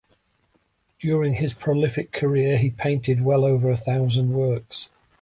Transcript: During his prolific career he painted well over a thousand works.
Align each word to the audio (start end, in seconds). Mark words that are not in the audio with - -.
During 0.99 1.35
his 1.35 1.53
prolific 1.53 2.11
career 2.11 2.57
he 2.57 2.71
painted 2.71 3.21
well 3.23 3.45
over 3.45 3.69
a 3.69 3.77
thousand 3.77 4.29
works. 4.31 4.89